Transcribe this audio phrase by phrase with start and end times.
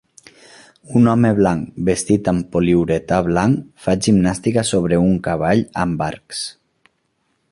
[0.99, 6.45] Un home blanc vestit amb poliuretà blanc fa gimnàstica sobre un cavall amb arcs.